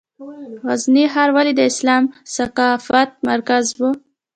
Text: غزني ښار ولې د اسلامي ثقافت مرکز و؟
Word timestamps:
غزني 0.67 1.05
ښار 1.13 1.29
ولې 1.35 1.53
د 1.55 1.61
اسلامي 1.71 2.07
ثقافت 2.35 3.09
مرکز 3.29 3.63
و؟ 3.79 3.81